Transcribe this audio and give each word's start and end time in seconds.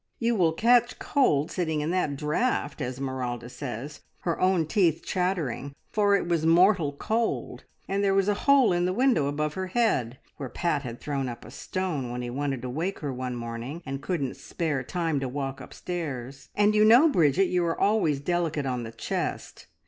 `You 0.19 0.35
will 0.35 0.53
catch 0.53 0.97
cold 0.97 1.51
sitting 1.51 1.81
in 1.81 1.91
that 1.91 2.15
draught!' 2.15 2.81
Esmeralda 2.81 3.49
says, 3.49 3.99
her 4.21 4.39
own 4.41 4.65
teeth 4.65 5.03
chattering, 5.05 5.75
for 5.91 6.15
it 6.15 6.25
was 6.27 6.43
mortal 6.43 6.93
cold, 6.93 7.65
and 7.87 8.03
there 8.03 8.15
was 8.15 8.27
a 8.27 8.33
hole 8.49 8.73
in 8.73 8.85
the 8.85 8.93
window 8.93 9.27
above 9.27 9.53
her 9.53 9.67
head, 9.67 10.17
where 10.37 10.49
Pat 10.49 10.81
had 10.81 10.99
thrown 10.99 11.29
up 11.29 11.45
a 11.45 11.51
stone 11.51 12.09
when 12.09 12.23
he 12.23 12.31
wanted 12.31 12.63
to 12.63 12.69
wake 12.71 12.97
her 13.01 13.13
one 13.13 13.35
morning, 13.35 13.83
and 13.85 14.01
couldn't 14.01 14.37
spare 14.37 14.81
time 14.81 15.19
to 15.19 15.29
walk 15.29 15.61
upstairs. 15.61 16.49
`And 16.57 16.73
you 16.73 16.83
know, 16.83 17.07
Bridget, 17.07 17.45
you 17.49 17.63
are 17.67 17.79
always 17.79 18.19
delicate 18.19 18.65
on 18.65 18.81
the 18.81 18.91
chest.' 18.91 19.67